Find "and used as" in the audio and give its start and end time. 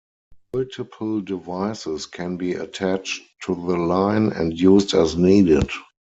4.31-5.15